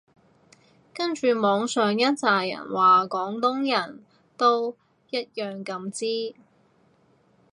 [0.95, 4.03] 跟住網上一柞人話廣東人
[4.35, 4.75] 都
[5.11, 6.35] 一樣咁支